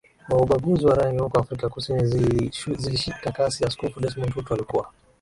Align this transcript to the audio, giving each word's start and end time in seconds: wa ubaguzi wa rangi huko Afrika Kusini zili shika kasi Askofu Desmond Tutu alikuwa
wa 0.29 0.37
ubaguzi 0.45 0.83
wa 0.85 0.95
rangi 0.99 1.19
huko 1.21 1.39
Afrika 1.39 1.69
Kusini 1.69 2.05
zili 2.05 2.97
shika 2.97 3.31
kasi 3.31 3.65
Askofu 3.65 3.99
Desmond 3.99 4.33
Tutu 4.33 4.53
alikuwa 4.53 4.89